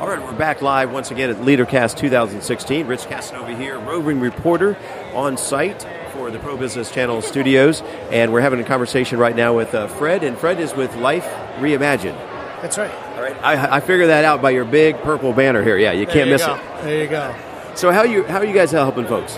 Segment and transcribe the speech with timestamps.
[0.00, 2.86] All right, we're back live once again at LeaderCast 2016.
[2.86, 4.78] Rich Casanova here, roving reporter
[5.12, 9.54] on site for the Pro Business Channel studios, and we're having a conversation right now
[9.54, 11.26] with uh, Fred, and Fred is with Life
[11.58, 12.16] Reimagined.
[12.62, 12.90] That's right.
[13.14, 15.76] All right, I, I figured that out by your big purple banner here.
[15.76, 16.54] Yeah, you There can't you miss go.
[16.54, 16.82] it.
[16.82, 17.34] There you go.
[17.74, 19.36] So how you how are you guys helping folks?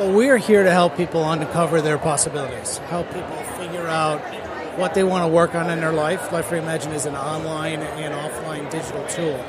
[0.00, 4.18] Well, we're here to help people uncover their possibilities, help people figure out
[4.78, 6.32] what they want to work on in their life.
[6.32, 9.44] Life Reimagine is an online and offline digital tool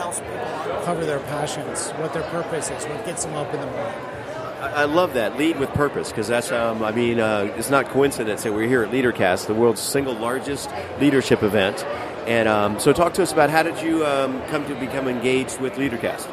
[0.00, 3.66] helps people uncover their passions, what their purpose is, what gets them up in the
[3.66, 3.94] morning.
[4.60, 7.88] I, I love that lead with purpose because that's um, I mean uh, it's not
[7.90, 11.84] coincidence that we're here at LeaderCast, the world's single largest leadership event.
[12.26, 15.60] And um, so, talk to us about how did you um, come to become engaged
[15.60, 16.28] with LeaderCast?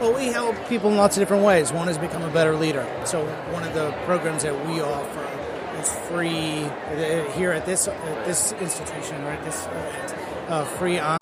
[0.00, 1.72] Well, we help people in lots of different ways.
[1.72, 2.84] One is become a better leader.
[3.04, 8.24] So one of the programs that we offer is free uh, here at this at
[8.24, 9.40] this institution right?
[9.44, 9.64] this
[10.48, 11.21] uh, free on.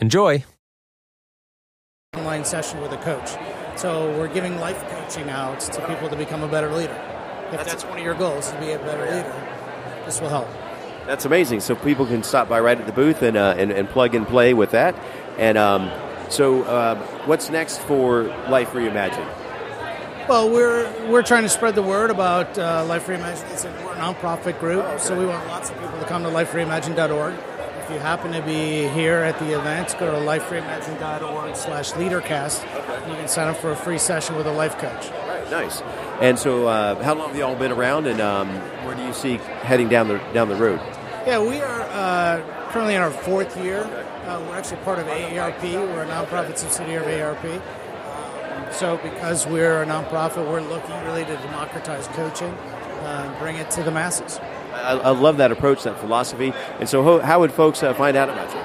[0.00, 0.44] Enjoy!
[2.16, 3.36] online session with a coach.
[3.78, 6.98] So we're giving life coaching out to people to become a better leader.
[7.52, 10.48] If that's, one of your goals to be a better leader, this will help.
[11.06, 11.60] That's amazing.
[11.60, 14.26] So people can stop by right at the booth and uh, and, and plug and
[14.26, 14.94] play with that.
[15.38, 15.90] And um,
[16.30, 19.28] so, uh, what's next for Life Reimagined?
[20.26, 23.52] Well, we're we're trying to spread the word about uh, Life Reimagined.
[23.52, 26.30] It's a, we're a nonprofit group, so we want lots of people to come to
[26.30, 27.34] lifereimagine.org.
[27.84, 32.62] If you happen to be here at the event, go to lifereimagine.org slash leadercast.
[33.06, 35.10] You can sign up for a free session with a life coach.
[35.10, 35.82] Right, nice.
[36.22, 38.48] And so, uh, how long have you all been around, and um,
[38.86, 40.80] where do you see heading down the down the road?
[41.26, 43.82] Yeah, we are uh, currently in our fourth year.
[43.82, 45.62] Uh, we're actually part of AARP.
[45.62, 47.60] We're a nonprofit subsidiary of AARP.
[47.60, 53.56] Um, so, because we're a nonprofit, we're looking really to democratize coaching uh, and bring
[53.56, 54.40] it to the masses.
[54.84, 56.52] I, I love that approach, that philosophy.
[56.78, 58.60] And so, how, how would folks uh, find out about you?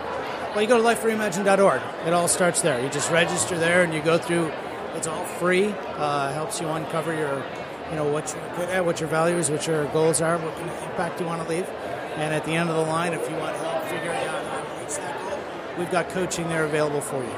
[0.53, 1.81] Well, you go to lifereimagine.org.
[2.07, 2.81] It all starts there.
[2.81, 4.51] You just register there and you go through.
[4.95, 5.73] It's all free.
[5.95, 7.43] Uh, helps you uncover your,
[7.89, 10.69] you know, what you're good at, what your values, what your goals are, what kind
[10.69, 11.69] of impact you want to leave.
[12.15, 14.81] And at the end of the line, if you want help figuring out how to
[14.81, 15.39] reach that goal,
[15.77, 17.35] we've got coaching there available for you.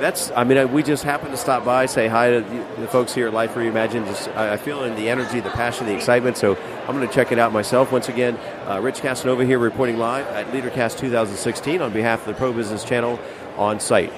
[0.00, 0.30] That's.
[0.34, 3.26] I mean, we just happened to stop by, say hi to the- the folks here
[3.26, 4.06] at Life Reimagined.
[4.06, 6.36] Just, I I feel in the energy, the passion, the excitement.
[6.36, 7.90] So I'm going to check it out myself.
[7.92, 8.38] Once again,
[8.68, 12.84] uh, Rich Casanova here reporting live at LeaderCast 2016 on behalf of the Pro Business
[12.84, 13.18] Channel
[13.56, 14.12] on site.